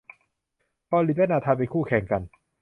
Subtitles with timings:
[0.87, 2.21] คอลินและนาธานเป็นคู่แข่งกัน